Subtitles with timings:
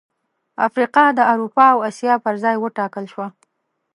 [0.67, 3.27] افریقا د اروپا او اسیا پر ځای وټاکل شوه.